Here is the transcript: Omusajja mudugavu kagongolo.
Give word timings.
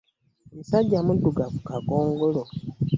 Omusajja 0.51 0.99
mudugavu 1.05 1.57
kagongolo. 1.67 2.41